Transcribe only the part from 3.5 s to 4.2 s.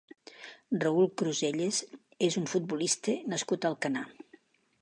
a Alcanar.